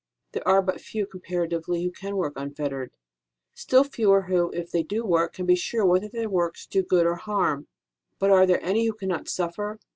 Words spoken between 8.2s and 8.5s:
are